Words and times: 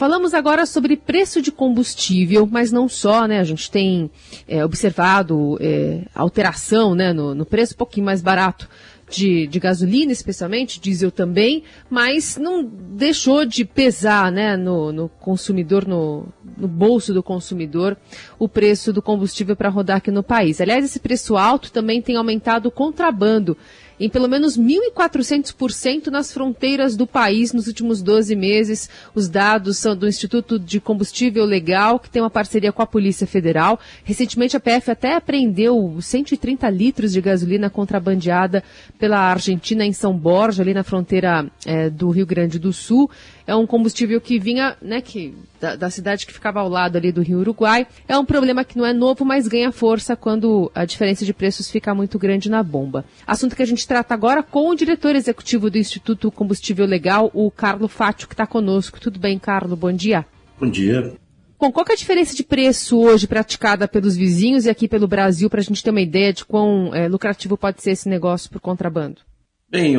Falamos 0.00 0.32
agora 0.32 0.64
sobre 0.64 0.96
preço 0.96 1.42
de 1.42 1.52
combustível, 1.52 2.48
mas 2.50 2.72
não 2.72 2.88
só, 2.88 3.26
né? 3.26 3.38
A 3.38 3.44
gente 3.44 3.70
tem 3.70 4.10
é, 4.48 4.64
observado 4.64 5.58
é, 5.60 6.06
alteração 6.14 6.94
né, 6.94 7.12
no, 7.12 7.34
no 7.34 7.44
preço, 7.44 7.74
um 7.74 7.76
pouquinho 7.76 8.06
mais 8.06 8.22
barato 8.22 8.66
de, 9.10 9.46
de, 9.46 9.60
gasolina, 9.60 10.10
especialmente, 10.10 10.80
diesel 10.80 11.10
também, 11.10 11.64
mas 11.90 12.38
não 12.38 12.64
deixou 12.64 13.44
de 13.44 13.62
pesar 13.62 14.32
né, 14.32 14.56
no, 14.56 14.90
no 14.90 15.06
consumidor, 15.06 15.86
no, 15.86 16.28
no, 16.56 16.66
bolso 16.66 17.12
do 17.12 17.22
consumidor, 17.22 17.94
o 18.38 18.48
preço 18.48 18.94
do 18.94 19.02
combustível 19.02 19.54
para 19.54 19.68
rodar 19.68 19.98
aqui 19.98 20.10
no 20.10 20.22
país. 20.22 20.62
Aliás, 20.62 20.82
esse 20.82 20.98
preço 20.98 21.36
alto 21.36 21.70
também 21.70 22.00
tem 22.00 22.16
aumentado 22.16 22.70
o 22.70 22.72
contrabando 22.72 23.54
em 24.00 24.08
pelo 24.08 24.26
menos 24.26 24.58
1.400% 24.58 26.06
nas 26.06 26.32
fronteiras 26.32 26.96
do 26.96 27.06
país 27.06 27.52
nos 27.52 27.66
últimos 27.66 28.00
12 28.00 28.34
meses. 28.34 28.88
Os 29.14 29.28
dados 29.28 29.76
são 29.76 29.94
do 29.94 30.08
Instituto 30.08 30.58
de 30.58 30.80
Combustível 30.80 31.44
Legal, 31.44 32.00
que 32.00 32.08
tem 32.08 32.22
uma 32.22 32.30
parceria 32.30 32.72
com 32.72 32.80
a 32.80 32.86
Polícia 32.86 33.26
Federal. 33.26 33.78
Recentemente, 34.02 34.56
a 34.56 34.60
PF 34.60 34.90
até 34.90 35.14
apreendeu 35.14 35.98
130 36.00 36.68
litros 36.70 37.12
de 37.12 37.20
gasolina 37.20 37.68
contrabandeada 37.68 38.64
pela 38.98 39.18
Argentina 39.18 39.84
em 39.84 39.92
São 39.92 40.16
Borja, 40.16 40.62
ali 40.62 40.72
na 40.72 40.82
fronteira 40.82 41.46
é, 41.66 41.90
do 41.90 42.08
Rio 42.08 42.24
Grande 42.24 42.58
do 42.58 42.72
Sul 42.72 43.10
é 43.50 43.56
um 43.56 43.66
combustível 43.66 44.20
que 44.20 44.38
vinha, 44.38 44.76
né, 44.80 45.00
que, 45.00 45.34
da, 45.60 45.74
da, 45.74 45.90
cidade 45.90 46.24
que 46.24 46.32
ficava 46.32 46.60
ao 46.60 46.68
lado 46.68 46.96
ali 46.96 47.10
do 47.10 47.20
Rio 47.20 47.40
Uruguai. 47.40 47.84
É 48.06 48.16
um 48.16 48.24
problema 48.24 48.64
que 48.64 48.78
não 48.78 48.86
é 48.86 48.92
novo, 48.92 49.24
mas 49.24 49.48
ganha 49.48 49.72
força 49.72 50.14
quando 50.14 50.70
a 50.72 50.84
diferença 50.84 51.24
de 51.24 51.34
preços 51.34 51.68
fica 51.68 51.92
muito 51.92 52.16
grande 52.16 52.48
na 52.48 52.62
bomba. 52.62 53.04
Assunto 53.26 53.56
que 53.56 53.62
a 53.62 53.66
gente 53.66 53.88
trata 53.88 54.14
agora 54.14 54.40
com 54.40 54.68
o 54.68 54.74
diretor 54.76 55.16
executivo 55.16 55.68
do 55.68 55.78
Instituto 55.78 56.30
Combustível 56.30 56.86
Legal, 56.86 57.28
o 57.34 57.50
Carlo 57.50 57.88
Fátio, 57.88 58.28
que 58.28 58.34
está 58.34 58.46
conosco. 58.46 59.00
Tudo 59.00 59.18
bem, 59.18 59.36
Carlo? 59.36 59.74
Bom 59.74 59.92
dia. 59.92 60.24
Bom 60.60 60.70
dia. 60.70 61.12
Bom, 61.58 61.72
qual 61.72 61.84
é 61.90 61.92
a 61.92 61.96
diferença 61.96 62.36
de 62.36 62.44
preço 62.44 63.00
hoje 63.00 63.26
praticada 63.26 63.88
pelos 63.88 64.16
vizinhos 64.16 64.64
e 64.64 64.70
aqui 64.70 64.86
pelo 64.86 65.08
Brasil, 65.08 65.50
para 65.50 65.58
a 65.58 65.64
gente 65.64 65.82
ter 65.82 65.90
uma 65.90 66.00
ideia 66.00 66.32
de 66.32 66.44
quão 66.44 66.94
é, 66.94 67.08
lucrativo 67.08 67.56
pode 67.56 67.82
ser 67.82 67.90
esse 67.90 68.08
negócio 68.08 68.48
por 68.48 68.60
contrabando? 68.60 69.22
Bem, 69.70 69.94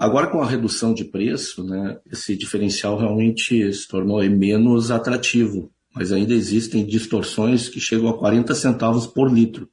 agora 0.00 0.28
com 0.28 0.40
a 0.40 0.46
redução 0.46 0.94
de 0.94 1.04
preço, 1.04 1.64
né, 1.64 1.98
esse 2.08 2.36
diferencial 2.36 2.96
realmente 2.96 3.72
se 3.72 3.88
tornou 3.88 4.22
menos 4.30 4.92
atrativo, 4.92 5.72
mas 5.92 6.12
ainda 6.12 6.32
existem 6.32 6.86
distorções 6.86 7.68
que 7.68 7.80
chegam 7.80 8.08
a 8.08 8.16
40 8.16 8.54
centavos 8.54 9.08
por 9.08 9.28
litro, 9.28 9.68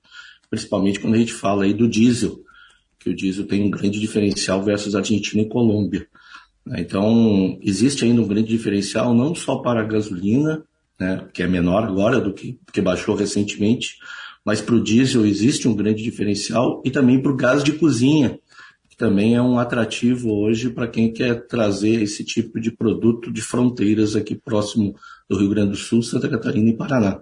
principalmente 0.49 0.99
quando 0.99 1.13
a 1.13 1.19
gente 1.19 1.31
fala 1.31 1.65
aí 1.65 1.75
do 1.75 1.87
diesel, 1.87 2.39
que 2.97 3.11
o 3.11 3.15
diesel 3.15 3.45
tem 3.45 3.61
um 3.61 3.69
grande 3.69 3.99
diferencial 3.99 4.63
versus 4.63 4.95
Argentina 4.95 5.43
e 5.43 5.47
Colômbia. 5.47 6.07
Né. 6.65 6.77
Então, 6.80 7.59
existe 7.61 8.03
ainda 8.03 8.23
um 8.23 8.27
grande 8.27 8.47
diferencial 8.47 9.13
não 9.13 9.35
só 9.35 9.57
para 9.57 9.81
a 9.81 9.85
gasolina, 9.85 10.63
né, 10.99 11.23
que 11.31 11.43
é 11.43 11.47
menor 11.47 11.83
agora 11.83 12.19
do 12.19 12.33
que, 12.33 12.57
que 12.73 12.81
baixou 12.81 13.13
recentemente, 13.13 13.97
mas 14.43 14.59
para 14.59 14.73
o 14.73 14.81
diesel 14.81 15.23
existe 15.23 15.67
um 15.67 15.75
grande 15.75 16.02
diferencial 16.02 16.81
e 16.83 16.89
também 16.89 17.21
para 17.21 17.31
o 17.31 17.35
gás 17.35 17.63
de 17.63 17.73
cozinha, 17.73 18.39
que 18.95 18.97
também 18.97 19.35
é 19.35 19.41
um 19.41 19.59
atrativo 19.59 20.31
hoje 20.31 20.69
para 20.69 20.88
quem 20.88 21.11
quer 21.11 21.45
trazer 21.47 22.01
esse 22.01 22.23
tipo 22.23 22.61
de 22.61 22.71
produto 22.71 23.31
de 23.31 23.41
fronteiras 23.41 24.15
aqui 24.15 24.33
próximo 24.33 24.95
do 25.29 25.37
Rio 25.37 25.49
Grande 25.49 25.71
do 25.71 25.75
Sul, 25.75 26.02
Santa 26.02 26.29
Catarina 26.29 26.69
e 26.69 26.77
Paraná. 26.77 27.19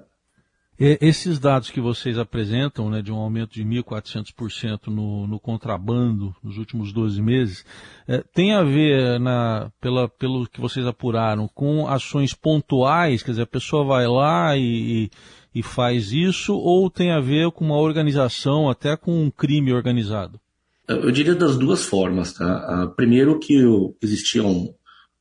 Esses 0.80 1.40
dados 1.40 1.70
que 1.70 1.80
vocês 1.80 2.18
apresentam, 2.18 2.90
né, 2.90 3.02
de 3.02 3.12
um 3.12 3.16
aumento 3.16 3.54
de 3.54 3.64
1.400% 3.64 4.88
no, 4.88 5.26
no 5.28 5.40
contrabando 5.40 6.36
nos 6.44 6.58
últimos 6.58 6.92
12 6.92 7.22
meses, 7.22 7.66
é, 8.08 8.24
tem 8.34 8.54
a 8.54 8.64
ver, 8.64 9.20
na, 9.20 9.72
pela, 9.80 10.10
pelo 10.10 10.48
que 10.48 10.60
vocês 10.60 10.86
apuraram, 10.86 11.48
com 11.48 11.88
ações 11.88 12.34
pontuais, 12.34 13.24
quer 13.24 13.32
dizer, 13.32 13.44
a 13.44 13.48
pessoa 13.48 13.86
vai 13.86 14.08
lá 14.08 14.58
e, 14.58 15.10
e, 15.54 15.60
e 15.60 15.64
faz 15.64 16.12
isso, 16.12 16.56
ou 16.56 16.90
tem 16.90 17.12
a 17.12 17.20
ver 17.20 17.52
com 17.52 17.64
uma 17.64 17.78
organização, 17.78 18.70
até 18.70 18.98
com 18.98 19.24
um 19.24 19.32
crime 19.32 19.72
organizado? 19.72 20.43
Eu 20.88 21.12
diria 21.12 21.36
das 21.36 21.58
duas 21.58 21.84
formas, 21.84 22.34
tá? 22.34 22.46
Ah, 22.46 22.88
primeiro 22.88 23.40
que 23.40 23.64
existia 24.02 24.44
um, 24.44 24.74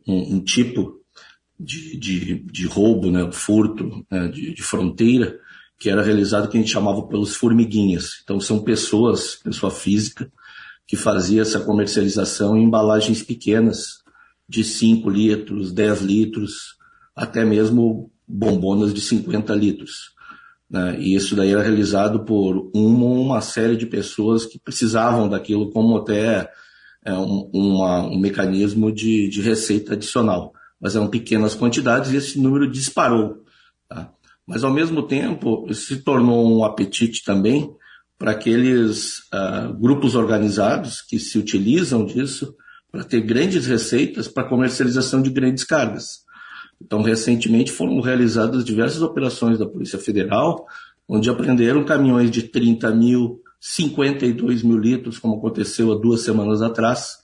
um, 0.06 0.36
um 0.36 0.40
tipo 0.44 1.00
de, 1.58 1.96
de, 1.96 2.38
de, 2.40 2.66
roubo, 2.66 3.10
né, 3.10 3.30
furto 3.30 4.04
né, 4.10 4.26
de, 4.28 4.54
de, 4.54 4.62
fronteira, 4.62 5.38
que 5.78 5.88
era 5.88 6.02
realizado 6.02 6.48
que 6.48 6.56
a 6.56 6.60
gente 6.60 6.72
chamava 6.72 7.06
pelos 7.06 7.36
formiguinhas. 7.36 8.20
Então 8.24 8.40
são 8.40 8.62
pessoas, 8.62 9.36
pessoa 9.36 9.70
física, 9.70 10.30
que 10.86 10.96
fazia 10.96 11.42
essa 11.42 11.60
comercialização 11.60 12.56
em 12.56 12.64
embalagens 12.64 13.22
pequenas, 13.22 14.02
de 14.48 14.64
5 14.64 15.08
litros, 15.08 15.72
10 15.72 16.02
litros, 16.02 16.76
até 17.14 17.44
mesmo 17.44 18.10
bombonas 18.26 18.92
de 18.92 19.00
50 19.00 19.54
litros. 19.54 20.12
Né? 20.72 20.98
E 20.98 21.14
isso 21.14 21.36
daí 21.36 21.52
era 21.52 21.62
realizado 21.62 22.24
por 22.24 22.70
uma 22.74 23.02
uma 23.04 23.40
série 23.42 23.76
de 23.76 23.84
pessoas 23.84 24.46
que 24.46 24.58
precisavam 24.58 25.28
daquilo 25.28 25.70
como 25.70 25.98
até 25.98 26.50
é, 27.04 27.12
um, 27.12 27.50
uma, 27.52 28.06
um 28.06 28.18
mecanismo 28.18 28.90
de, 28.90 29.28
de 29.28 29.42
receita 29.42 29.92
adicional. 29.92 30.52
Mas 30.80 30.96
eram 30.96 31.08
pequenas 31.08 31.54
quantidades 31.54 32.10
e 32.10 32.16
esse 32.16 32.40
número 32.40 32.70
disparou. 32.70 33.44
Tá? 33.88 34.10
Mas, 34.46 34.64
ao 34.64 34.72
mesmo 34.72 35.02
tempo, 35.02 35.72
se 35.74 35.98
tornou 35.98 36.58
um 36.58 36.64
apetite 36.64 37.22
também 37.22 37.70
para 38.18 38.32
aqueles 38.32 39.18
uh, 39.32 39.72
grupos 39.78 40.14
organizados 40.14 41.02
que 41.02 41.18
se 41.18 41.38
utilizam 41.38 42.04
disso 42.04 42.54
para 42.90 43.04
ter 43.04 43.20
grandes 43.20 43.66
receitas 43.66 44.28
para 44.28 44.48
comercialização 44.48 45.22
de 45.22 45.30
grandes 45.30 45.64
cargas. 45.64 46.21
Então, 46.84 47.00
recentemente 47.00 47.70
foram 47.70 48.00
realizadas 48.00 48.64
diversas 48.64 49.02
operações 49.02 49.58
da 49.58 49.66
Polícia 49.66 49.98
Federal, 49.98 50.66
onde 51.08 51.30
apreenderam 51.30 51.84
caminhões 51.84 52.30
de 52.30 52.42
30 52.42 52.90
mil, 52.94 53.40
52 53.60 54.62
mil 54.62 54.78
litros, 54.78 55.18
como 55.18 55.36
aconteceu 55.36 55.92
há 55.92 55.94
duas 55.94 56.22
semanas 56.22 56.60
atrás. 56.60 57.18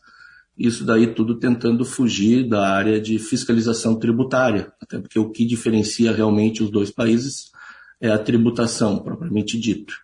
Isso 0.57 0.85
daí 0.85 1.09
tudo 1.09 1.39
tentando 1.39 1.85
fugir 1.85 2.49
da 2.49 2.69
área 2.69 3.01
de 3.01 3.19
fiscalização 3.19 3.97
tributária, 3.99 4.73
até 4.81 4.99
porque 4.99 5.19
o 5.19 5.31
que 5.31 5.45
diferencia 5.45 6.13
realmente 6.13 6.63
os 6.63 6.71
dois 6.71 6.91
países 6.91 7.51
é 8.01 8.11
a 8.11 8.19
tributação, 8.19 8.99
propriamente 8.99 9.59
dito. 9.59 9.95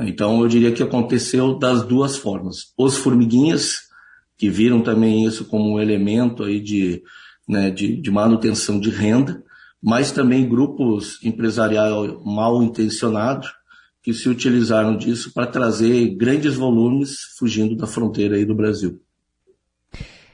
Então, 0.00 0.42
eu 0.42 0.48
diria 0.48 0.72
que 0.72 0.82
aconteceu 0.82 1.56
das 1.56 1.84
duas 1.84 2.16
formas. 2.16 2.72
Os 2.76 2.96
formiguinhas, 2.96 3.88
que 4.36 4.50
viram 4.50 4.80
também 4.80 5.24
isso 5.24 5.44
como 5.44 5.74
um 5.74 5.80
elemento 5.80 6.44
aí 6.44 6.60
de 6.60 7.02
né, 7.48 7.70
de, 7.70 7.96
de 7.96 8.10
manutenção 8.10 8.78
de 8.78 8.90
renda, 8.90 9.42
mas 9.82 10.12
também 10.12 10.48
grupos 10.48 11.18
empresariais 11.24 11.92
mal 12.24 12.62
intencionados 12.62 13.48
que 14.02 14.12
se 14.12 14.28
utilizaram 14.28 14.96
disso 14.96 15.32
para 15.32 15.46
trazer 15.46 16.14
grandes 16.16 16.54
volumes 16.54 17.20
fugindo 17.38 17.76
da 17.76 17.86
fronteira 17.86 18.36
aí 18.36 18.44
do 18.44 18.54
Brasil. 18.54 19.00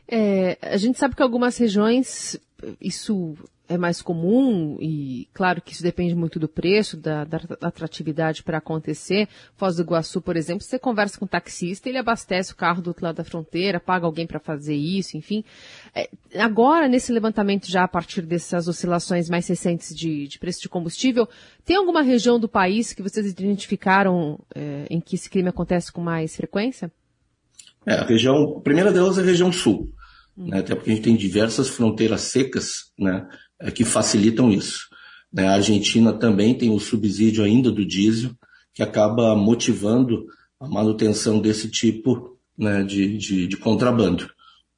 É, 0.07 0.59
a 0.61 0.77
gente 0.77 0.99
sabe 0.99 1.17
que 1.17 1.23
algumas 1.23 1.57
regiões 1.57 2.39
isso 2.81 3.35
é 3.67 3.79
mais 3.79 4.03
comum 4.03 4.77
e 4.81 5.27
claro 5.33 5.63
que 5.63 5.73
isso 5.73 5.83
depende 5.83 6.15
muito 6.15 6.39
do 6.39 6.47
preço, 6.47 6.99
da, 6.99 7.25
da 7.25 7.41
atratividade 7.63 8.43
para 8.43 8.59
acontecer. 8.59 9.27
Foz 9.57 9.77
do 9.77 9.83
Iguaçu, 9.83 10.21
por 10.21 10.37
exemplo, 10.37 10.63
você 10.63 10.79
conversa 10.79 11.19
com 11.19 11.25
um 11.25 11.29
taxista, 11.29 11.89
ele 11.89 11.97
abastece 11.97 12.53
o 12.53 12.57
carro 12.57 12.83
do 12.83 12.89
outro 12.89 13.05
lado 13.05 13.17
da 13.17 13.25
fronteira, 13.25 13.81
paga 13.81 14.05
alguém 14.05 14.27
para 14.27 14.39
fazer 14.39 14.75
isso, 14.75 15.17
enfim. 15.17 15.43
É, 15.95 16.09
agora, 16.39 16.87
nesse 16.89 17.11
levantamento 17.11 17.71
já 17.71 17.85
a 17.85 17.89
partir 17.89 18.23
dessas 18.23 18.69
oscilações 18.69 19.31
mais 19.31 19.49
recentes 19.49 19.95
de, 19.95 20.29
de 20.29 20.39
preço 20.39 20.61
de 20.61 20.69
combustível, 20.69 21.27
tem 21.65 21.77
alguma 21.77 22.03
região 22.03 22.39
do 22.39 22.49
país 22.49 22.93
que 22.93 23.03
vocês 23.03 23.27
identificaram 23.27 24.39
é, 24.55 24.87
em 24.91 25.01
que 25.01 25.15
esse 25.15 25.31
crime 25.31 25.49
acontece 25.49 25.91
com 25.91 26.03
mais 26.03 26.37
frequência? 26.37 26.93
É, 27.87 27.95
a 27.95 28.05
região, 28.05 28.59
a 28.59 28.61
primeira 28.61 28.93
delas 28.93 29.17
é 29.17 29.23
a 29.23 29.25
região 29.25 29.51
sul. 29.51 29.91
Hum. 30.37 30.49
Né, 30.49 30.59
até 30.59 30.75
porque 30.75 30.91
a 30.91 30.95
gente 30.95 31.05
tem 31.05 31.17
diversas 31.17 31.69
fronteiras 31.69 32.23
secas, 32.23 32.93
né, 32.99 33.27
que 33.71 33.85
facilitam 33.85 34.51
isso. 34.51 34.87
Né? 35.33 35.49
A 35.49 35.55
Argentina 35.55 36.13
também 36.13 36.55
tem 36.55 36.71
o 36.71 36.79
subsídio 36.79 37.45
ainda 37.45 37.71
do 37.71 37.85
diesel, 37.85 38.31
que 38.73 38.83
acaba 38.83 39.35
motivando 39.35 40.27
a 40.61 40.69
manutenção 40.69 41.41
desse 41.41 41.71
tipo 41.71 42.39
né, 42.57 42.83
de, 42.83 43.19
de, 43.19 43.47
de, 43.47 43.57
contrabando. 43.57 44.29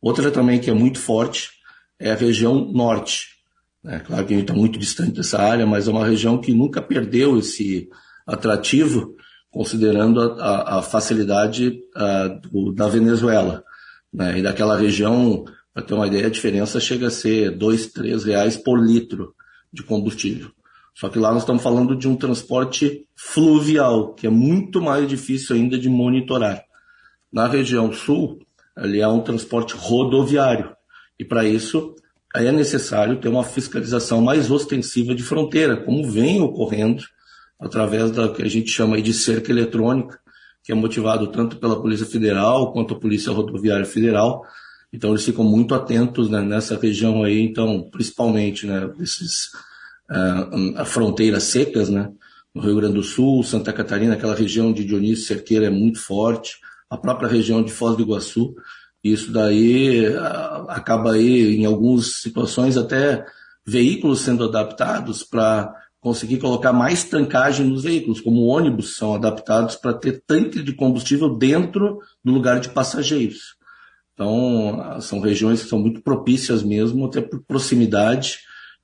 Outra 0.00 0.30
também 0.30 0.58
que 0.58 0.70
é 0.70 0.74
muito 0.74 0.98
forte 0.98 1.50
é 1.98 2.10
a 2.10 2.16
região 2.16 2.72
norte. 2.72 3.36
Né? 3.82 4.00
Claro 4.00 4.26
que 4.26 4.34
a 4.34 4.36
gente 4.36 4.48
está 4.48 4.54
muito 4.54 4.78
distante 4.78 5.12
dessa 5.12 5.40
área, 5.40 5.66
mas 5.66 5.88
é 5.88 5.90
uma 5.90 6.06
região 6.06 6.38
que 6.38 6.52
nunca 6.52 6.82
perdeu 6.82 7.38
esse 7.38 7.88
atrativo, 8.26 9.14
considerando 9.50 10.20
a, 10.20 10.34
a, 10.34 10.78
a 10.78 10.82
facilidade 10.82 11.80
a, 11.94 12.28
do, 12.28 12.72
da 12.72 12.88
Venezuela. 12.88 13.62
Né? 14.12 14.38
E 14.38 14.42
daquela 14.42 14.76
região 14.76 15.44
para 15.76 15.84
ter 15.84 15.92
uma 15.92 16.06
ideia, 16.06 16.28
a 16.28 16.30
diferença 16.30 16.80
chega 16.80 17.08
a 17.08 17.10
ser 17.10 17.50
dois, 17.50 17.88
três 17.88 18.24
reais 18.24 18.56
por 18.56 18.82
litro 18.82 19.34
de 19.70 19.82
combustível. 19.82 20.50
Só 20.94 21.10
que 21.10 21.18
lá 21.18 21.30
nós 21.30 21.42
estamos 21.42 21.62
falando 21.62 21.94
de 21.94 22.08
um 22.08 22.16
transporte 22.16 23.06
fluvial, 23.14 24.14
que 24.14 24.26
é 24.26 24.30
muito 24.30 24.80
mais 24.80 25.06
difícil 25.06 25.54
ainda 25.54 25.78
de 25.78 25.90
monitorar. 25.90 26.64
Na 27.30 27.46
região 27.46 27.92
sul, 27.92 28.38
ali 28.74 29.02
é 29.02 29.08
um 29.08 29.20
transporte 29.20 29.74
rodoviário. 29.76 30.74
E 31.18 31.26
para 31.26 31.44
isso, 31.44 31.94
é 32.34 32.50
necessário 32.50 33.20
ter 33.20 33.28
uma 33.28 33.44
fiscalização 33.44 34.22
mais 34.22 34.50
ostensiva 34.50 35.14
de 35.14 35.22
fronteira, 35.22 35.76
como 35.76 36.10
vem 36.10 36.40
ocorrendo 36.40 37.04
através 37.60 38.10
da 38.12 38.30
que 38.30 38.42
a 38.42 38.48
gente 38.48 38.70
chama 38.70 39.02
de 39.02 39.12
cerca 39.12 39.52
eletrônica, 39.52 40.18
que 40.64 40.72
é 40.72 40.74
motivado 40.74 41.26
tanto 41.26 41.58
pela 41.58 41.78
Polícia 41.78 42.06
Federal 42.06 42.72
quanto 42.72 42.94
a 42.94 42.98
Polícia 42.98 43.30
Rodoviária 43.30 43.84
Federal. 43.84 44.42
Então 44.96 45.10
eles 45.10 45.26
ficam 45.26 45.44
muito 45.44 45.74
atentos 45.74 46.30
né, 46.30 46.40
nessa 46.40 46.74
região 46.78 47.22
aí, 47.22 47.42
então 47.42 47.86
principalmente 47.90 48.66
né, 48.66 48.90
esses 48.98 49.50
uh, 50.10 50.84
fronteiras 50.86 51.42
secas, 51.42 51.90
né, 51.90 52.10
no 52.54 52.62
Rio 52.62 52.76
Grande 52.76 52.94
do 52.94 53.02
Sul, 53.02 53.42
Santa 53.42 53.74
Catarina, 53.74 54.14
aquela 54.14 54.34
região 54.34 54.72
de 54.72 54.86
Dionísio 54.86 55.26
Cerqueira 55.26 55.66
é 55.66 55.70
muito 55.70 56.00
forte, 56.00 56.56
a 56.88 56.96
própria 56.96 57.28
região 57.28 57.62
de 57.62 57.70
Foz 57.70 57.94
do 57.94 58.02
Iguaçu. 58.02 58.54
Isso 59.04 59.30
daí 59.30 60.08
uh, 60.08 60.64
acaba 60.68 61.12
aí, 61.12 61.54
em 61.54 61.66
algumas 61.66 62.22
situações, 62.22 62.78
até 62.78 63.22
veículos 63.66 64.20
sendo 64.20 64.44
adaptados 64.44 65.22
para 65.22 65.74
conseguir 66.00 66.38
colocar 66.38 66.72
mais 66.72 67.04
tancagem 67.04 67.66
nos 67.66 67.82
veículos, 67.82 68.22
como 68.22 68.46
ônibus 68.46 68.96
são 68.96 69.14
adaptados 69.14 69.76
para 69.76 69.92
ter 69.92 70.22
tanque 70.26 70.62
de 70.62 70.72
combustível 70.72 71.36
dentro 71.36 71.98
do 72.24 72.32
lugar 72.32 72.60
de 72.60 72.70
passageiros. 72.70 73.56
Então, 74.16 74.98
são 75.02 75.20
regiões 75.20 75.62
que 75.62 75.68
são 75.68 75.78
muito 75.78 76.00
propícias 76.00 76.62
mesmo, 76.62 77.04
até 77.04 77.20
por 77.20 77.42
proximidade 77.42 78.38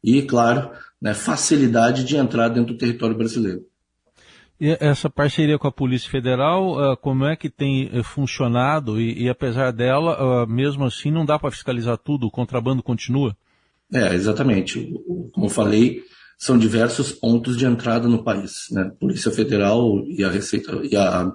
e, 0.04 0.20
claro, 0.20 0.70
né, 1.00 1.14
facilidade 1.14 2.04
de 2.04 2.16
entrar 2.16 2.50
dentro 2.50 2.74
do 2.74 2.78
território 2.78 3.16
brasileiro. 3.16 3.64
E 4.60 4.76
essa 4.78 5.08
parceria 5.08 5.58
com 5.58 5.66
a 5.66 5.72
Polícia 5.72 6.10
Federal, 6.10 6.78
ah, 6.78 6.96
como 6.96 7.24
é 7.24 7.34
que 7.34 7.48
tem 7.48 7.90
eh, 7.92 8.02
funcionado? 8.02 9.00
E, 9.00 9.24
e 9.24 9.28
apesar 9.28 9.72
dela, 9.72 10.42
ah, 10.42 10.46
mesmo 10.46 10.84
assim, 10.84 11.10
não 11.10 11.24
dá 11.24 11.38
para 11.38 11.50
fiscalizar 11.50 11.96
tudo, 11.96 12.26
o 12.26 12.30
contrabando 12.30 12.82
continua? 12.82 13.34
É, 13.92 14.14
exatamente. 14.14 14.94
Como 15.32 15.46
eu 15.46 15.50
falei, 15.50 16.02
são 16.38 16.58
diversos 16.58 17.10
pontos 17.10 17.56
de 17.56 17.64
entrada 17.64 18.06
no 18.06 18.22
país. 18.22 18.66
Né? 18.70 18.92
Polícia 19.00 19.32
Federal 19.32 20.04
e 20.06 20.22
a 20.22 20.30
Receita 20.30 20.78
e 20.84 20.94
a, 20.94 21.32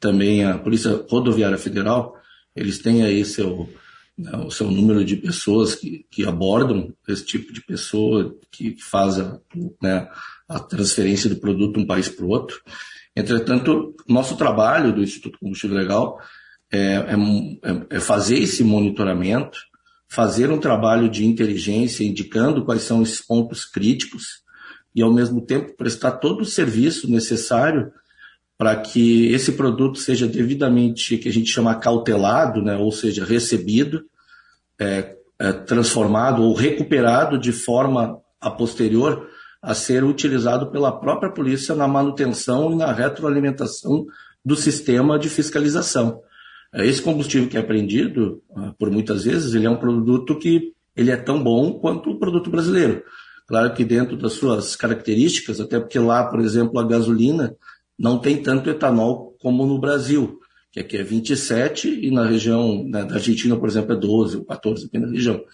também 0.00 0.44
a 0.44 0.58
Polícia 0.58 1.04
Rodoviária 1.08 1.58
Federal, 1.58 2.14
eles 2.60 2.78
têm 2.78 3.02
aí 3.02 3.24
seu, 3.24 3.68
né, 4.16 4.36
o 4.36 4.50
seu 4.50 4.70
número 4.70 5.04
de 5.04 5.16
pessoas 5.16 5.74
que, 5.74 6.04
que 6.10 6.26
abordam 6.26 6.94
esse 7.08 7.24
tipo 7.24 7.52
de 7.52 7.62
pessoa, 7.62 8.36
que, 8.52 8.76
faz 8.78 9.18
a, 9.18 9.40
né, 9.82 10.08
a 10.48 10.60
transferência 10.60 11.30
do 11.30 11.40
produto 11.40 11.74
de 11.74 11.80
um 11.80 11.86
país 11.86 12.08
para 12.08 12.24
o 12.24 12.28
outro. 12.28 12.60
Entretanto, 13.16 13.94
nosso 14.06 14.36
trabalho 14.36 14.92
do 14.92 15.02
Instituto 15.02 15.38
Combustível 15.38 15.76
Legal 15.76 16.20
é, 16.70 16.78
é, 16.78 17.96
é 17.96 18.00
fazer 18.00 18.38
esse 18.38 18.62
monitoramento, 18.62 19.58
fazer 20.06 20.50
um 20.50 20.58
trabalho 20.58 21.08
de 21.08 21.24
inteligência 21.24 22.04
indicando 22.04 22.64
quais 22.64 22.82
são 22.82 23.02
esses 23.02 23.20
pontos 23.20 23.64
críticos 23.64 24.42
e, 24.94 25.02
ao 25.02 25.12
mesmo 25.12 25.40
tempo, 25.40 25.76
prestar 25.76 26.12
todo 26.12 26.42
o 26.42 26.46
serviço 26.46 27.10
necessário 27.10 27.92
para 28.60 28.76
que 28.76 29.32
esse 29.32 29.52
produto 29.52 29.98
seja 29.98 30.26
devidamente, 30.26 31.16
que 31.16 31.30
a 31.30 31.32
gente 31.32 31.50
chama 31.50 31.74
cautelado, 31.76 32.60
né, 32.60 32.76
ou 32.76 32.92
seja, 32.92 33.24
recebido, 33.24 34.04
é, 34.78 35.16
é, 35.38 35.50
transformado 35.50 36.42
ou 36.42 36.52
recuperado 36.52 37.38
de 37.38 37.52
forma 37.52 38.18
a 38.38 38.50
posterior 38.50 39.26
a 39.62 39.72
ser 39.72 40.04
utilizado 40.04 40.70
pela 40.70 40.92
própria 40.92 41.32
polícia 41.32 41.74
na 41.74 41.88
manutenção 41.88 42.70
e 42.70 42.76
na 42.76 42.92
retroalimentação 42.92 44.04
do 44.44 44.54
sistema 44.54 45.18
de 45.18 45.30
fiscalização. 45.30 46.20
É, 46.70 46.84
esse 46.86 47.00
combustível 47.00 47.48
que 47.48 47.56
é 47.56 47.60
apreendido, 47.60 48.42
ah, 48.54 48.74
por 48.78 48.90
muitas 48.90 49.24
vezes, 49.24 49.54
ele 49.54 49.64
é 49.64 49.70
um 49.70 49.78
produto 49.78 50.38
que 50.38 50.74
ele 50.94 51.10
é 51.10 51.16
tão 51.16 51.42
bom 51.42 51.78
quanto 51.78 52.10
o 52.10 52.18
produto 52.18 52.50
brasileiro. 52.50 53.02
Claro 53.46 53.72
que 53.72 53.86
dentro 53.86 54.18
das 54.18 54.34
suas 54.34 54.76
características, 54.76 55.62
até 55.62 55.80
porque 55.80 55.98
lá, 55.98 56.24
por 56.24 56.40
exemplo, 56.40 56.78
a 56.78 56.86
gasolina 56.86 57.56
não 58.00 58.18
tem 58.18 58.42
tanto 58.42 58.70
etanol 58.70 59.36
como 59.42 59.66
no 59.66 59.78
Brasil, 59.78 60.40
que 60.72 60.80
aqui 60.80 60.96
é 60.96 61.02
27 61.02 62.06
e 62.06 62.10
na 62.10 62.24
região 62.24 62.82
né, 62.84 63.04
da 63.04 63.16
Argentina, 63.16 63.54
por 63.56 63.68
exemplo, 63.68 63.92
é 63.92 63.96
12 63.96 64.38
ou 64.38 64.44
14 64.46 64.86
aqui 64.86 64.98
na 64.98 65.08
região. 65.08 65.44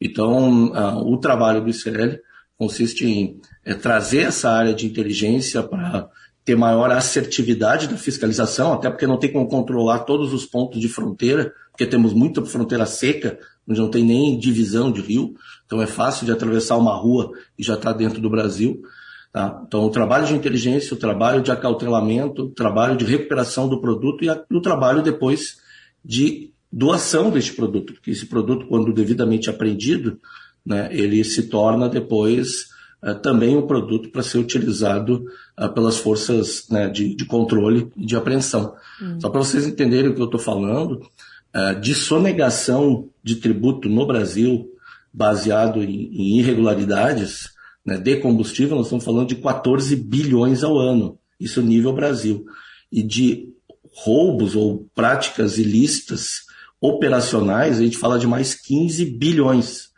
Então, 0.00 0.72
o 1.06 1.16
trabalho 1.18 1.62
do 1.62 1.70
ICL 1.70 2.18
consiste 2.58 3.06
em 3.06 3.40
é, 3.64 3.74
trazer 3.74 4.22
essa 4.22 4.50
área 4.50 4.74
de 4.74 4.86
inteligência 4.86 5.62
para 5.62 6.08
ter 6.44 6.56
maior 6.56 6.90
assertividade 6.90 7.86
da 7.86 7.96
fiscalização, 7.96 8.72
até 8.72 8.90
porque 8.90 9.06
não 9.06 9.18
tem 9.18 9.32
como 9.32 9.46
controlar 9.46 10.00
todos 10.00 10.32
os 10.34 10.44
pontos 10.44 10.80
de 10.80 10.88
fronteira, 10.88 11.52
porque 11.70 11.86
temos 11.86 12.12
muita 12.12 12.44
fronteira 12.44 12.86
seca, 12.86 13.38
onde 13.68 13.80
não 13.80 13.88
tem 13.88 14.04
nem 14.04 14.36
divisão 14.36 14.90
de 14.90 15.00
rio, 15.00 15.34
então 15.64 15.80
é 15.80 15.86
fácil 15.86 16.26
de 16.26 16.32
atravessar 16.32 16.76
uma 16.76 16.94
rua 16.94 17.30
e 17.56 17.62
já 17.62 17.74
está 17.74 17.92
dentro 17.92 18.20
do 18.20 18.28
Brasil. 18.28 18.82
Tá? 19.34 19.64
Então, 19.66 19.84
o 19.84 19.90
trabalho 19.90 20.26
de 20.28 20.32
inteligência, 20.32 20.94
o 20.94 20.96
trabalho 20.96 21.42
de 21.42 21.50
acautelamento, 21.50 22.44
o 22.44 22.50
trabalho 22.50 22.96
de 22.96 23.04
recuperação 23.04 23.68
do 23.68 23.80
produto 23.80 24.24
e 24.24 24.30
o 24.30 24.60
trabalho 24.60 25.02
depois 25.02 25.56
de 26.04 26.52
doação 26.70 27.32
deste 27.32 27.52
produto, 27.52 27.94
porque 27.94 28.12
esse 28.12 28.26
produto, 28.26 28.64
quando 28.68 28.92
devidamente 28.92 29.50
apreendido, 29.50 30.20
né, 30.64 30.88
ele 30.92 31.24
se 31.24 31.48
torna 31.48 31.88
depois 31.88 32.66
uh, 33.02 33.16
também 33.16 33.56
um 33.56 33.66
produto 33.66 34.08
para 34.08 34.22
ser 34.22 34.38
utilizado 34.38 35.26
uh, 35.58 35.68
pelas 35.70 35.96
forças 35.96 36.68
né, 36.70 36.88
de, 36.88 37.16
de, 37.16 37.24
controle 37.24 37.90
e 37.96 38.06
de 38.06 38.14
apreensão. 38.14 38.76
Hum. 39.02 39.18
Só 39.20 39.28
para 39.30 39.40
vocês 39.40 39.66
entenderem 39.66 40.12
o 40.12 40.14
que 40.14 40.20
eu 40.20 40.26
estou 40.26 40.38
falando, 40.38 41.00
uh, 41.52 41.80
de 41.80 41.92
sonegação 41.92 43.08
de 43.20 43.34
tributo 43.34 43.88
no 43.88 44.06
Brasil, 44.06 44.70
baseado 45.12 45.82
em, 45.82 46.06
em 46.12 46.38
irregularidades 46.38 47.53
né, 47.84 47.98
de 47.98 48.16
combustível, 48.16 48.76
nós 48.76 48.86
estamos 48.86 49.04
falando 49.04 49.28
de 49.28 49.36
14 49.36 49.94
bilhões 49.96 50.64
ao 50.64 50.78
ano, 50.78 51.18
isso 51.38 51.60
nível 51.60 51.92
Brasil. 51.92 52.44
E 52.90 53.02
de 53.02 53.52
roubos 53.92 54.56
ou 54.56 54.88
práticas 54.94 55.58
ilícitas 55.58 56.46
operacionais, 56.80 57.78
a 57.78 57.82
gente 57.82 57.96
fala 57.96 58.18
de 58.18 58.26
mais 58.26 58.54
15 58.54 59.04
bilhões. 59.06 59.90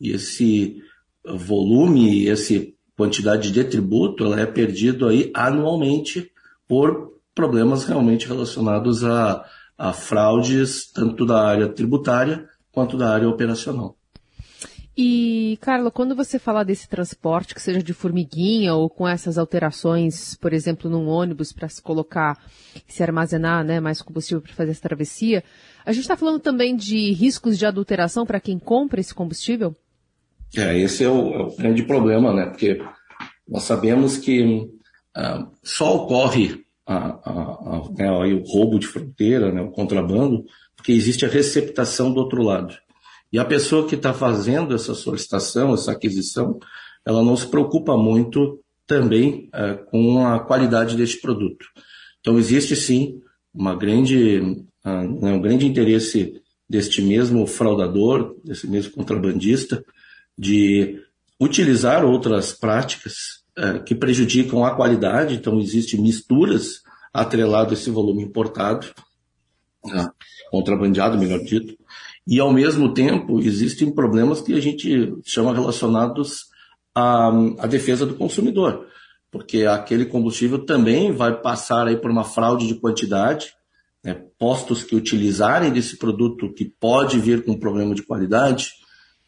E 0.00 0.10
esse 0.10 0.82
volume, 1.24 2.28
essa 2.28 2.54
quantidade 2.96 3.50
de 3.50 3.64
tributo, 3.64 4.24
ela 4.24 4.40
é 4.40 4.46
perdido 4.46 5.06
aí 5.06 5.30
anualmente 5.34 6.30
por 6.68 7.12
problemas 7.34 7.84
realmente 7.84 8.26
relacionados 8.26 9.04
a, 9.04 9.44
a 9.76 9.92
fraudes, 9.92 10.90
tanto 10.92 11.24
da 11.24 11.46
área 11.46 11.68
tributária 11.68 12.46
quanto 12.70 12.96
da 12.96 13.12
área 13.12 13.28
operacional. 13.28 13.96
E, 14.96 15.58
Carla, 15.62 15.90
quando 15.90 16.14
você 16.14 16.38
fala 16.38 16.62
desse 16.62 16.86
transporte, 16.86 17.54
que 17.54 17.62
seja 17.62 17.82
de 17.82 17.94
formiguinha 17.94 18.74
ou 18.74 18.90
com 18.90 19.08
essas 19.08 19.38
alterações, 19.38 20.34
por 20.34 20.52
exemplo, 20.52 20.90
num 20.90 21.08
ônibus 21.08 21.50
para 21.50 21.68
se 21.68 21.80
colocar, 21.80 22.38
se 22.86 23.02
armazenar 23.02 23.64
né, 23.64 23.80
mais 23.80 24.02
combustível 24.02 24.42
para 24.42 24.52
fazer 24.52 24.72
essa 24.72 24.82
travessia, 24.82 25.42
a 25.84 25.92
gente 25.92 26.02
está 26.02 26.16
falando 26.16 26.40
também 26.40 26.76
de 26.76 27.10
riscos 27.12 27.58
de 27.58 27.64
adulteração 27.64 28.26
para 28.26 28.38
quem 28.38 28.58
compra 28.58 29.00
esse 29.00 29.14
combustível? 29.14 29.74
É, 30.54 30.78
esse 30.78 31.02
é 31.02 31.08
o, 31.08 31.32
é 31.32 31.42
o 31.42 31.56
grande 31.56 31.82
problema, 31.84 32.34
né? 32.34 32.46
Porque 32.46 32.78
nós 33.48 33.62
sabemos 33.62 34.18
que 34.18 34.68
uh, 35.16 35.50
só 35.62 35.96
ocorre 35.96 36.62
a, 36.86 36.96
a, 36.96 37.30
a, 37.30 37.90
né, 37.96 38.10
o 38.10 38.42
roubo 38.42 38.78
de 38.78 38.86
fronteira, 38.86 39.50
né, 39.50 39.62
o 39.62 39.70
contrabando, 39.70 40.44
porque 40.76 40.92
existe 40.92 41.24
a 41.24 41.28
receptação 41.28 42.12
do 42.12 42.20
outro 42.20 42.42
lado. 42.42 42.74
E 43.32 43.38
a 43.38 43.44
pessoa 43.44 43.86
que 43.86 43.94
está 43.94 44.12
fazendo 44.12 44.74
essa 44.74 44.94
solicitação, 44.94 45.72
essa 45.72 45.92
aquisição, 45.92 46.58
ela 47.04 47.22
não 47.22 47.36
se 47.36 47.46
preocupa 47.46 47.96
muito 47.96 48.60
também 48.86 49.48
uh, 49.54 49.84
com 49.90 50.26
a 50.26 50.40
qualidade 50.40 50.96
deste 50.96 51.20
produto. 51.20 51.64
Então 52.20 52.38
existe 52.38 52.76
sim 52.76 53.20
uma 53.54 53.74
grande, 53.74 54.38
uh, 54.84 55.26
um 55.26 55.40
grande 55.40 55.66
interesse 55.66 56.42
deste 56.68 57.02
mesmo 57.02 57.46
fraudador, 57.46 58.36
desse 58.44 58.66
mesmo 58.66 58.92
contrabandista, 58.92 59.84
de 60.38 61.00
utilizar 61.40 62.04
outras 62.04 62.52
práticas 62.52 63.42
é, 63.56 63.78
que 63.80 63.94
prejudicam 63.94 64.64
a 64.64 64.74
qualidade, 64.74 65.34
então 65.34 65.60
existem 65.60 66.00
misturas 66.00 66.80
atrelado 67.12 67.70
a 67.70 67.72
esse 67.74 67.90
volume 67.90 68.22
importado, 68.22 68.86
né, 69.84 70.08
contrabandeado, 70.50 71.18
melhor 71.18 71.40
dito, 71.40 71.76
e 72.26 72.38
ao 72.38 72.52
mesmo 72.52 72.94
tempo 72.94 73.40
existem 73.40 73.90
problemas 73.90 74.40
que 74.40 74.54
a 74.54 74.60
gente 74.60 75.12
chama 75.24 75.52
relacionados 75.52 76.46
à, 76.94 77.28
à 77.58 77.66
defesa 77.66 78.06
do 78.06 78.14
consumidor, 78.14 78.86
porque 79.30 79.64
aquele 79.64 80.04
combustível 80.04 80.64
também 80.64 81.12
vai 81.12 81.40
passar 81.40 81.86
aí 81.86 81.96
por 81.96 82.10
uma 82.10 82.24
fraude 82.24 82.66
de 82.66 82.74
quantidade, 82.74 83.54
né, 84.04 84.20
postos 84.38 84.82
que 84.82 84.96
utilizarem 84.96 85.72
desse 85.72 85.96
produto 85.96 86.52
que 86.52 86.64
pode 86.64 87.18
vir 87.18 87.44
com 87.44 87.58
problema 87.58 87.94
de 87.94 88.02
qualidade, 88.02 88.70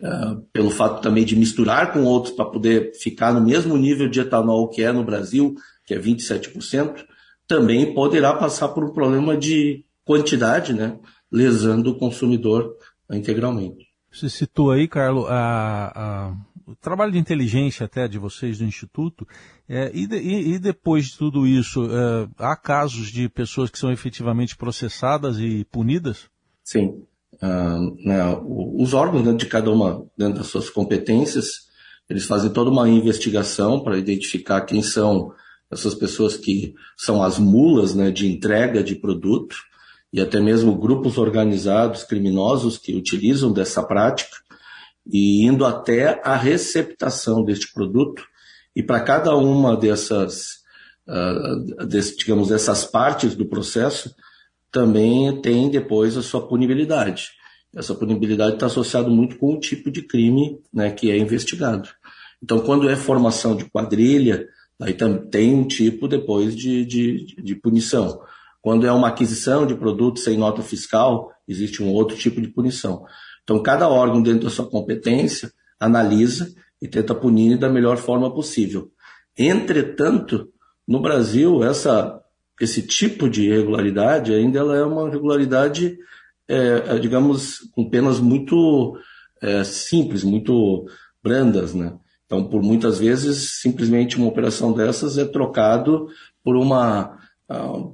uh, 0.01 0.41
pelo 0.53 0.71
fato 0.71 1.01
também 1.01 1.25
de 1.25 1.37
misturar 1.37 1.93
com 1.93 2.05
outros 2.05 2.35
para 2.35 2.45
poder 2.45 2.93
ficar 2.95 3.33
no 3.33 3.41
mesmo 3.41 3.77
nível 3.77 4.09
de 4.09 4.21
etanol 4.21 4.69
que 4.69 4.83
é 4.83 4.93
no 4.93 5.05
Brasil, 5.05 5.55
que 5.87 5.95
é 5.95 5.99
27%, 5.99 7.05
também 7.47 7.95
poderá 7.95 8.35
passar 8.35 8.69
por 8.69 8.85
um 8.85 8.93
problema 8.93 9.37
de 9.37 9.85
quantidade, 10.05 10.73
né, 10.73 10.99
lesando 11.35 11.91
o 11.91 11.99
consumidor 11.99 12.77
integralmente. 13.11 13.89
Você 14.13 14.29
citou 14.29 14.71
aí, 14.71 14.87
Carlos, 14.87 15.27
a, 15.29 15.93
a, 15.97 16.71
o 16.71 16.77
trabalho 16.77 17.11
de 17.11 17.19
inteligência 17.19 17.87
até 17.87 18.07
de 18.07 18.19
vocês 18.19 18.59
do 18.59 18.65
Instituto, 18.65 19.27
é, 19.69 19.91
e, 19.93 20.07
de, 20.07 20.17
e, 20.17 20.59
depois 20.61 21.07
de 21.07 21.19
tudo 21.19 21.45
isso, 21.45 21.89
é, 21.91 22.29
há 22.39 22.55
casos 22.55 23.09
de 23.09 23.29
pessoas 23.29 23.69
que 23.69 23.79
são 23.79 23.91
efetivamente 23.91 24.57
processadas 24.57 25.41
e 25.41 25.65
punidas? 25.65 26.31
Sim. 26.63 27.03
Uh, 27.43 28.07
né, 28.07 28.23
os 28.79 28.95
órgãos 28.95 29.25
dentro 29.25 29.39
de 29.39 29.47
cada 29.47 29.69
uma, 29.69 30.07
dentro 30.17 30.39
das 30.39 30.47
suas 30.47 30.71
competências, 30.71 31.65
eles 32.09 32.27
fazem 32.27 32.53
toda 32.53 32.71
uma 32.71 32.89
investigação 32.89 33.83
para 33.83 33.99
identificar 33.99 34.61
quem 34.61 34.81
são 34.81 35.33
essas 35.69 35.97
pessoas 35.97 36.37
que 36.37 36.75
são 36.97 37.21
as 37.21 37.41
mulas 37.41 37.93
né, 37.93 38.13
de 38.13 38.31
entrega 38.31 38.85
de 38.85 38.95
produto 38.95 39.57
e 40.15 40.21
até 40.21 40.39
mesmo 40.39 40.77
grupos 40.77 41.19
organizados 41.19 42.05
criminosos 42.05 42.79
que 42.79 42.95
utilizam 42.95 43.53
dessa 43.53 43.83
prática 43.83 44.37
e 45.05 45.45
indo 45.45 45.65
até 45.65 46.21
a 46.23 46.37
receptação 46.37 47.43
deste 47.43 47.73
produto 47.73 48.23
e 48.77 48.81
para 48.81 49.01
cada 49.01 49.35
uma 49.35 49.77
dessas, 49.77 50.61
uh, 51.09 51.85
desse, 51.87 52.17
digamos, 52.17 52.47
dessas 52.47 52.85
partes 52.85 53.35
do 53.35 53.45
processo 53.45 54.15
também 54.71 55.43
tem 55.43 55.69
depois 55.69 56.17
a 56.17 56.23
sua 56.23 56.47
punibilidade. 56.47 57.31
Essa 57.75 57.93
punibilidade 57.93 58.55
está 58.55 58.67
associada 58.67 59.09
muito 59.09 59.37
com 59.37 59.55
o 59.55 59.59
tipo 59.59 59.91
de 59.91 60.03
crime 60.03 60.61
né, 60.73 60.93
que 60.93 61.11
é 61.11 61.19
investigado. 61.19 61.89
Então, 62.41 62.61
quando 62.61 62.89
é 62.89 62.95
formação 62.95 63.57
de 63.57 63.65
quadrilha, 63.65 64.47
aí 64.81 64.95
tem 65.29 65.57
um 65.57 65.67
tipo 65.67 66.07
depois 66.07 66.55
de, 66.55 66.87
de, 66.87 67.35
de 67.43 67.57
punição. 67.57 68.21
Quando 68.65 68.87
é 68.87 68.91
uma 68.91 69.09
aquisição 69.09 69.67
de 69.67 69.75
produto 69.75 70.21
sem 70.21 70.39
nota 70.39 70.63
fiscal, 70.63 71.31
existe 71.47 71.83
um 71.83 71.93
outro 71.93 72.17
tipo 72.17 72.41
de 72.41 72.49
punição. 72.49 73.05
Então, 73.43 73.63
cada 73.63 73.87
órgão, 73.91 74.23
dentro 74.23 74.45
da 74.45 74.51
sua 74.51 74.65
competência, 74.65 75.53
analisa 75.79 76.51
e 76.81 76.89
tenta 76.89 77.15
punir 77.15 77.59
da 77.59 77.69
melhor 77.69 77.99
forma 77.99 78.33
possível. 78.33 78.91
Entretanto, 79.37 80.49
no 80.89 80.99
Brasil, 81.03 81.63
essa, 81.63 82.19
esse 82.59 82.81
tipo 82.81 83.29
de 83.29 83.51
irregularidade 83.51 84.33
ainda 84.33 84.61
ela 84.61 84.75
é 84.79 84.83
uma 84.83 85.11
regularidade, 85.11 85.99
é, 86.49 86.85
é 86.87 86.99
digamos, 86.99 87.59
com 87.73 87.91
penas 87.91 88.19
muito 88.19 88.99
é, 89.43 89.63
simples, 89.63 90.25
muito 90.25 90.87
brandas, 91.23 91.75
né? 91.75 91.99
Então, 92.25 92.49
por 92.49 92.63
muitas 92.63 92.99
vezes, 92.99 93.61
simplesmente 93.61 94.17
uma 94.17 94.29
operação 94.29 94.73
dessas 94.73 95.19
é 95.19 95.27
trocado 95.27 96.09
por 96.43 96.57
uma 96.57 97.19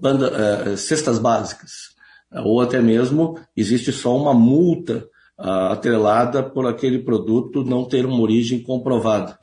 banda, 0.01 0.73
uh, 0.73 0.77
cestas 0.77 1.19
básicas, 1.19 1.91
uh, 2.33 2.43
ou 2.43 2.61
até 2.61 2.81
mesmo 2.81 3.39
existe 3.57 3.93
só 3.93 4.17
uma 4.17 4.35
multa 4.35 5.09
atrelada 5.43 6.43
por 6.43 6.67
aquele 6.67 6.99
produto 6.99 7.65
não 7.65 7.87
ter 7.87 8.05
uma 8.05 8.21
origem 8.21 8.63
comprovada. 8.63 9.39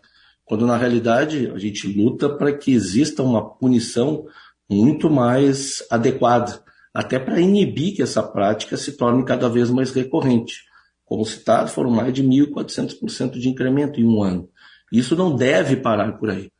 Quando 0.45 0.67
na 0.67 0.77
realidade 0.77 1.51
a 1.51 1.57
gente 1.57 1.91
luta 1.91 2.29
para 2.29 2.53
que 2.53 2.71
exista 2.71 3.23
uma 3.23 3.49
punição 3.49 4.27
muito 4.69 5.09
mais 5.09 5.83
adequada, 5.89 6.61
até 6.93 7.17
para 7.17 7.41
inibir 7.41 7.95
que 7.95 8.03
essa 8.03 8.21
prática 8.21 8.77
se 8.77 8.91
torne 8.91 9.25
cada 9.25 9.49
vez 9.49 9.71
mais 9.71 9.91
recorrente. 9.91 10.67
Como 11.03 11.25
citado, 11.25 11.69
foram 11.69 11.89
mais 11.89 12.13
de 12.13 12.23
1.400% 12.23 13.39
de 13.39 13.49
incremento 13.49 13.99
em 13.99 14.05
um 14.05 14.21
ano. 14.21 14.49
Isso 14.91 15.15
não 15.15 15.35
deve 15.35 15.77
parar 15.77 16.17
por 16.17 16.29
aí. 16.29 16.51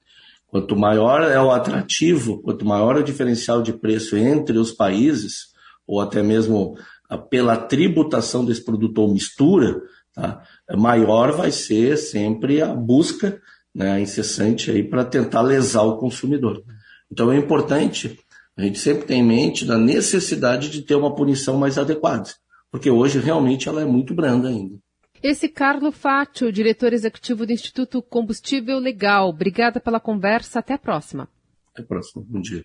Quanto 0.48 0.76
maior 0.76 1.22
é 1.24 1.40
o 1.42 1.52
atrativo, 1.52 2.42
quanto 2.42 2.66
maior 2.66 2.96
é 2.96 3.00
o 3.00 3.04
diferencial 3.04 3.62
de 3.62 3.74
preço 3.74 4.16
entre 4.16 4.58
os 4.58 4.72
países, 4.72 5.48
ou 5.86 6.00
até 6.00 6.24
mesmo 6.24 6.78
pela 7.30 7.58
tributação 7.58 8.46
desse 8.46 8.64
produto 8.64 9.00
ou 9.00 9.14
mistura, 9.14 9.82
tá? 10.14 10.42
maior 10.76 11.32
vai 11.32 11.52
ser 11.52 11.98
sempre 11.98 12.62
a 12.62 12.74
busca 12.74 13.42
né, 13.74 14.00
incessante 14.02 14.72
aí 14.72 14.84
para 14.84 15.06
tentar 15.06 15.42
lesar 15.42 15.84
o 15.84 15.98
consumidor. 15.98 16.64
Então 17.12 17.32
é 17.32 17.38
importante 17.38 18.20
a 18.58 18.62
gente 18.64 18.80
sempre 18.80 19.06
ter 19.06 19.14
em 19.16 19.24
mente 19.24 19.66
da 19.66 19.78
necessidade 19.78 20.70
de 20.70 20.82
ter 20.82 20.96
uma 20.96 21.14
punição 21.14 21.58
mais 21.58 21.78
adequada, 21.78 22.30
porque 22.72 22.90
hoje 22.90 23.20
realmente 23.20 23.70
ela 23.70 23.82
é 23.82 23.86
muito 23.86 24.14
branda 24.14 24.50
ainda. 24.50 24.76
Esse 25.22 25.50
Carlo 25.50 25.92
Fátio, 25.92 26.52
diretor 26.52 26.94
executivo 26.94 27.46
do 27.46 27.52
Instituto 27.52 28.02
Combustível 28.02 28.78
Legal. 28.78 29.30
Obrigada 29.30 29.80
pela 29.80 30.00
conversa. 30.00 30.60
Até 30.60 30.76
a 30.76 30.78
próxima. 30.78 31.28
Até 31.74 31.82
a 31.84 31.86
próxima. 31.86 32.24
Bom 32.28 32.40
dia. 32.40 32.64